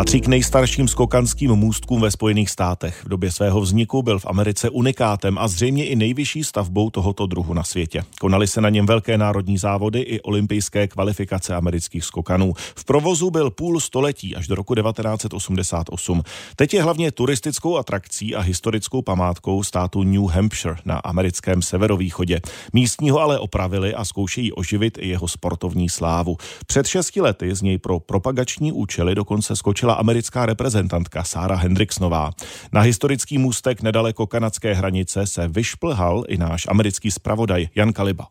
Patří 0.00 0.20
k 0.20 0.26
nejstarším 0.26 0.88
skokanským 0.88 1.50
můstkům 1.50 2.00
ve 2.00 2.10
Spojených 2.10 2.50
státech. 2.50 3.04
V 3.04 3.08
době 3.08 3.32
svého 3.32 3.60
vzniku 3.60 4.02
byl 4.02 4.18
v 4.18 4.26
Americe 4.26 4.70
unikátem 4.70 5.38
a 5.38 5.48
zřejmě 5.48 5.86
i 5.86 5.96
nejvyšší 5.96 6.44
stavbou 6.44 6.90
tohoto 6.90 7.26
druhu 7.26 7.54
na 7.54 7.62
světě. 7.62 8.02
Konaly 8.20 8.46
se 8.46 8.60
na 8.60 8.68
něm 8.68 8.86
velké 8.86 9.18
národní 9.18 9.58
závody 9.58 10.00
i 10.00 10.20
olympijské 10.20 10.88
kvalifikace 10.88 11.54
amerických 11.54 12.04
skokanů. 12.04 12.52
V 12.56 12.84
provozu 12.84 13.30
byl 13.30 13.50
půl 13.50 13.80
století 13.80 14.36
až 14.36 14.46
do 14.46 14.54
roku 14.54 14.74
1988. 14.74 16.22
Teď 16.56 16.74
je 16.74 16.82
hlavně 16.82 17.12
turistickou 17.12 17.76
atrakcí 17.76 18.34
a 18.34 18.40
historickou 18.40 19.02
památkou 19.02 19.62
státu 19.62 20.02
New 20.02 20.24
Hampshire 20.24 20.76
na 20.84 20.98
americkém 20.98 21.62
severovýchodě. 21.62 22.40
Místního 22.72 23.20
ale 23.20 23.38
opravili 23.38 23.94
a 23.94 24.04
zkoušejí 24.04 24.52
oživit 24.52 24.98
i 24.98 25.08
jeho 25.08 25.28
sportovní 25.28 25.88
slávu. 25.88 26.36
Před 26.66 26.86
šesti 26.86 27.20
lety 27.20 27.54
z 27.54 27.62
něj 27.62 27.78
pro 27.78 28.00
propagační 28.00 28.72
účely 28.72 29.14
dokonce 29.14 29.56
skočila 29.56 29.89
americká 29.92 30.46
reprezentantka 30.46 31.24
Sára 31.24 31.56
Hendricksnová. 31.56 32.30
Na 32.72 32.80
historický 32.80 33.38
můstek 33.38 33.82
nedaleko 33.82 34.26
kanadské 34.26 34.74
hranice 34.74 35.26
se 35.26 35.48
vyšplhal 35.48 36.24
i 36.28 36.38
náš 36.38 36.66
americký 36.68 37.10
zpravodaj 37.10 37.68
Jan 37.74 37.92
Kaliba. 37.92 38.26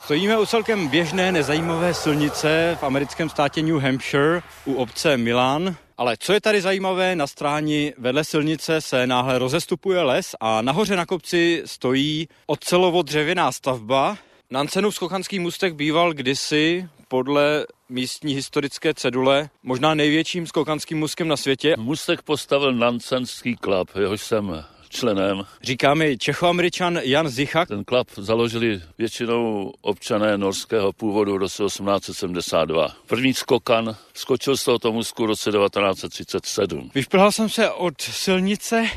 Stojíme 0.00 0.38
u 0.38 0.46
celkem 0.46 0.88
běžné 0.88 1.32
nezajímavé 1.32 1.94
silnice 1.94 2.76
v 2.80 2.84
americkém 2.84 3.28
státě 3.28 3.62
New 3.62 3.78
Hampshire 3.78 4.42
u 4.64 4.74
obce 4.74 5.16
Milan. 5.16 5.76
Ale 5.98 6.16
co 6.20 6.32
je 6.32 6.40
tady 6.40 6.60
zajímavé, 6.60 7.16
na 7.16 7.26
stráni 7.26 7.92
vedle 7.98 8.24
silnice 8.24 8.80
se 8.80 9.06
náhle 9.06 9.38
rozestupuje 9.38 10.02
les 10.02 10.34
a 10.40 10.62
nahoře 10.62 10.96
na 10.96 11.06
kopci 11.06 11.62
stojí 11.66 12.28
ocelovo 12.46 13.02
dřevěná 13.02 13.52
stavba. 13.52 14.18
Nancenův 14.50 14.94
skochanský 14.94 15.38
můstek 15.38 15.74
býval 15.74 16.12
kdysi 16.12 16.88
podle 17.08 17.66
místní 17.88 18.34
historické 18.34 18.94
cedule 18.94 19.48
možná 19.62 19.94
největším 19.94 20.46
skokanským 20.46 20.98
můstkem 20.98 21.28
na 21.28 21.36
světě. 21.36 21.74
Můstek 21.78 22.22
postavil 22.22 22.72
Nancenský 22.72 23.56
klub, 23.56 23.90
jehož 24.00 24.22
jsem 24.22 24.64
členem. 24.88 25.44
Říká 25.62 25.94
mi 25.94 26.18
Čechoameričan 26.18 26.98
Jan 27.02 27.28
Zichak. 27.28 27.68
Ten 27.68 27.84
klub 27.84 28.08
založili 28.16 28.82
většinou 28.98 29.72
občané 29.80 30.38
norského 30.38 30.92
původu 30.92 31.34
v 31.34 31.36
roce 31.36 31.62
1872. 31.64 32.96
První 33.06 33.34
skokan 33.34 33.96
skočil 34.14 34.56
z 34.56 34.64
tohoto 34.64 34.92
můstku 34.92 35.22
v 35.22 35.26
roce 35.26 35.50
1937. 35.50 36.90
Vyšplhal 36.94 37.32
jsem 37.32 37.48
se 37.48 37.70
od 37.70 38.00
silnice 38.00 38.90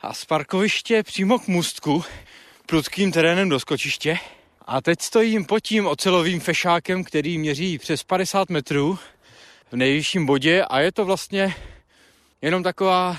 a 0.00 0.14
z 0.14 0.24
parkoviště 0.24 1.02
přímo 1.02 1.38
k 1.38 1.48
můstku 1.48 2.04
prudkým 2.66 3.12
terénem 3.12 3.48
do 3.48 3.60
skočiště. 3.60 4.18
A 4.66 4.80
teď 4.80 5.02
stojím 5.02 5.44
pod 5.44 5.60
tím 5.60 5.86
ocelovým 5.86 6.40
fešákem, 6.40 7.04
který 7.04 7.38
měří 7.38 7.78
přes 7.78 8.02
50 8.02 8.50
metrů 8.50 8.98
v 9.72 9.76
nejvyšším 9.76 10.26
bodě 10.26 10.64
a 10.64 10.80
je 10.80 10.92
to 10.92 11.04
vlastně 11.04 11.54
jenom 12.42 12.62
taková 12.62 13.16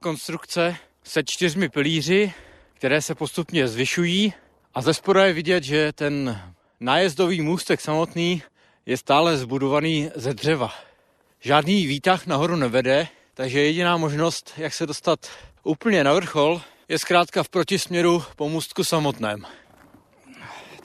konstrukce 0.00 0.76
se 1.04 1.24
čtyřmi 1.24 1.68
pilíři, 1.68 2.32
které 2.74 3.02
se 3.02 3.14
postupně 3.14 3.68
zvyšují 3.68 4.32
a 4.74 4.82
ze 4.82 4.94
spoda 4.94 5.26
je 5.26 5.32
vidět, 5.32 5.64
že 5.64 5.92
ten 5.92 6.42
nájezdový 6.80 7.40
můstek 7.40 7.80
samotný 7.80 8.42
je 8.86 8.96
stále 8.96 9.36
zbudovaný 9.36 10.10
ze 10.14 10.34
dřeva. 10.34 10.74
Žádný 11.40 11.86
výtah 11.86 12.26
nahoru 12.26 12.56
nevede, 12.56 13.08
takže 13.34 13.60
jediná 13.60 13.96
možnost, 13.96 14.52
jak 14.56 14.74
se 14.74 14.86
dostat 14.86 15.26
úplně 15.62 16.04
na 16.04 16.12
vrchol, 16.12 16.60
je 16.88 16.98
zkrátka 16.98 17.42
v 17.42 17.48
protisměru 17.48 18.24
po 18.36 18.48
můstku 18.48 18.84
samotném. 18.84 19.46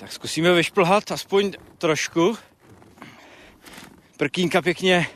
Tak 0.02 0.14
zkusíme 0.14 0.54
vyšplhat 0.54 1.12
aspoň 1.12 1.54
trošku. 1.78 2.38
Prkínka 4.18 4.62
pěkně 4.62 5.08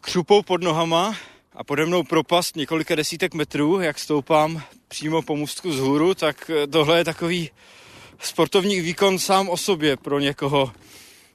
křupou 0.00 0.42
pod 0.42 0.62
nohama 0.62 1.16
a 1.52 1.64
pode 1.64 1.86
mnou 1.86 2.02
propast 2.02 2.56
několika 2.56 2.94
desítek 2.94 3.34
metrů, 3.34 3.80
jak 3.80 3.98
stoupám 3.98 4.62
přímo 4.88 5.22
po 5.22 5.36
můstku 5.36 5.68
vzhůru, 5.68 6.14
tak 6.14 6.50
tohle 6.70 6.98
je 6.98 7.04
takový 7.04 7.50
sportovní 8.18 8.80
výkon 8.80 9.18
sám 9.18 9.48
o 9.48 9.56
sobě 9.56 9.96
pro 9.96 10.18
někoho, 10.18 10.72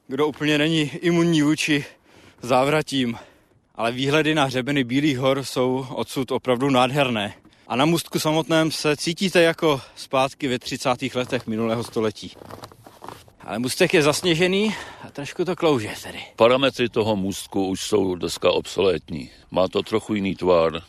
kdo 0.08 0.26
úplně 0.26 0.58
není 0.58 0.80
imunní 0.80 1.42
vůči 1.42 1.84
závratím. 2.42 3.18
Ale 3.74 3.92
výhledy 3.92 4.34
na 4.34 4.44
hřebeny 4.44 4.84
Bílých 4.84 5.18
hor 5.18 5.44
jsou 5.44 5.86
odsud 5.90 6.30
opravdu 6.30 6.70
nádherné. 6.70 7.34
A 7.68 7.76
na 7.76 7.84
můstku 7.84 8.18
samotném 8.18 8.70
se 8.70 8.96
cítíte 8.96 9.42
jako 9.42 9.80
zpátky 9.96 10.48
ve 10.48 10.58
30. 10.58 11.14
letech 11.14 11.46
minulého 11.46 11.84
století. 11.84 12.36
Ale 13.46 13.58
můstek 13.58 13.94
je 13.94 14.02
zasněžený 14.02 14.74
a 15.02 15.10
trošku 15.10 15.44
to 15.44 15.56
klouže 15.56 15.90
tedy. 16.02 16.18
Parametry 16.36 16.88
toho 16.88 17.16
můstku 17.16 17.66
už 17.66 17.80
jsou 17.80 18.14
dneska 18.14 18.50
obsolétní. 18.50 19.30
Má 19.50 19.68
to 19.68 19.82
trochu 19.82 20.14
jiný 20.14 20.34
tvar, 20.36 20.82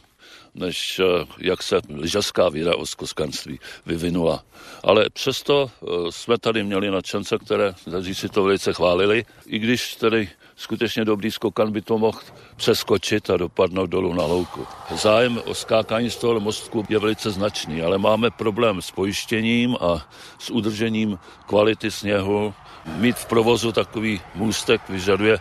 než 0.55 0.99
eh, 0.99 1.25
jak 1.37 1.63
se 1.63 1.79
lyžařská 1.89 2.49
víra 2.49 2.75
o 2.75 2.85
skoskanství 2.85 3.59
vyvinula. 3.85 4.43
Ale 4.83 5.09
přesto 5.09 5.71
eh, 5.71 5.87
jsme 6.09 6.37
tady 6.37 6.63
měli 6.63 6.91
nadšence, 6.91 7.37
které 7.37 7.73
si 8.13 8.29
to 8.29 8.43
velice 8.43 8.73
chválili, 8.73 9.25
i 9.45 9.59
když 9.59 9.95
tedy 9.95 10.29
skutečně 10.55 11.05
dobrý 11.05 11.31
skokan 11.31 11.71
by 11.71 11.81
to 11.81 11.97
mohl 11.97 12.19
přeskočit 12.55 13.29
a 13.29 13.37
dopadnout 13.37 13.85
dolů 13.85 14.13
na 14.13 14.25
louku. 14.25 14.67
Zájem 14.91 15.41
o 15.45 15.53
skákání 15.53 16.09
z 16.09 16.15
toho 16.15 16.39
mostku 16.39 16.85
je 16.89 16.99
velice 16.99 17.31
značný, 17.31 17.81
ale 17.81 17.97
máme 17.97 18.31
problém 18.31 18.81
s 18.81 18.91
pojištěním 18.91 19.77
a 19.81 20.07
s 20.39 20.49
udržením 20.49 21.19
kvality 21.45 21.91
sněhu. 21.91 22.53
Mít 22.85 23.15
v 23.15 23.25
provozu 23.25 23.71
takový 23.71 24.21
můstek 24.35 24.89
vyžaduje 24.89 25.37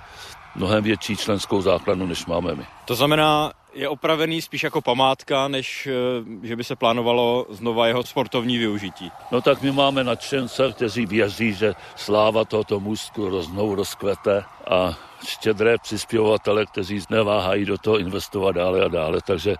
mnohem 0.55 0.85
větší 0.85 1.17
členskou 1.17 1.63
základnu, 1.63 2.07
než 2.07 2.27
máme 2.27 2.55
my. 2.55 2.67
To 2.85 2.95
znamená, 2.95 3.53
je 3.75 3.89
opravený 3.89 4.43
spíš 4.43 4.63
jako 4.63 4.81
památka, 4.81 5.49
než 5.49 5.87
eh, 5.87 6.47
že 6.47 6.57
by 6.57 6.65
se 6.65 6.77
plánovalo 6.77 7.47
znova 7.51 7.87
jeho 7.87 8.03
sportovní 8.03 8.59
využití. 8.59 9.11
No 9.31 9.41
tak 9.41 9.63
my 9.63 9.73
máme 9.73 10.05
nadšence, 10.05 10.73
kteří 10.73 11.07
věří, 11.07 11.55
že 11.55 11.75
sláva 11.97 12.45
tohoto 12.45 12.81
můstku 12.81 13.43
znovu 13.43 13.75
rozkvete 13.75 14.45
a 14.71 14.99
štědré 15.27 15.79
přispěvovatele, 15.79 16.67
kteří 16.67 17.01
neváhají 17.11 17.65
do 17.65 17.79
toho 17.79 17.99
investovat 17.99 18.53
dále 18.53 18.85
a 18.85 18.89
dále. 18.89 19.21
Takže 19.27 19.57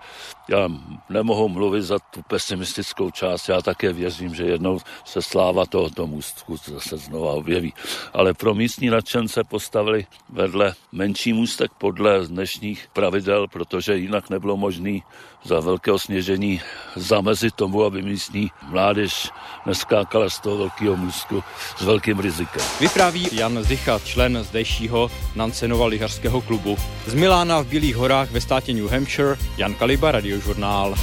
já 0.49 0.69
nemohu 1.09 1.49
mluvit 1.49 1.81
za 1.81 1.99
tu 1.99 2.21
pesimistickou 2.21 3.11
část. 3.11 3.49
Já 3.49 3.61
také 3.61 3.93
věřím, 3.93 4.35
že 4.35 4.43
jednou 4.43 4.79
se 5.05 5.21
sláva 5.21 5.65
tohoto 5.65 6.07
můstku 6.07 6.57
zase 6.57 6.97
znova 6.97 7.31
objeví. 7.31 7.73
Ale 8.13 8.33
pro 8.33 8.53
místní 8.53 8.89
nadšence 8.89 9.43
postavili 9.43 10.05
vedle 10.29 10.73
menší 10.91 11.33
můstek 11.33 11.71
podle 11.77 12.27
dnešních 12.27 12.87
pravidel, 12.93 13.47
protože 13.47 13.97
jinak 13.97 14.29
nebylo 14.29 14.57
možné 14.57 14.99
za 15.43 15.59
velkého 15.59 15.99
sněžení 15.99 16.61
zamezit 16.95 17.55
tomu, 17.55 17.83
aby 17.83 18.01
místní 18.01 18.51
mládež 18.63 19.29
neskákala 19.65 20.29
z 20.29 20.39
toho 20.39 20.57
velkého 20.57 20.97
můstku 20.97 21.43
s 21.77 21.81
velkým 21.81 22.19
rizikem. 22.19 22.61
Vypráví 22.79 23.29
Jan 23.31 23.63
Zicha, 23.63 23.99
člen 23.99 24.43
zdejšího 24.43 24.94
Nancenova 25.35 25.85
lyžařského 25.85 26.41
klubu. 26.41 26.77
Z 27.07 27.13
Milána 27.13 27.61
v 27.61 27.67
Bílých 27.67 27.95
horách 27.95 28.31
ve 28.31 28.41
státě 28.41 28.73
New 28.73 28.87
Hampshire, 28.87 29.35
Jan 29.57 29.73
Kaliba, 29.73 30.11
Radiožurnál. 30.11 30.95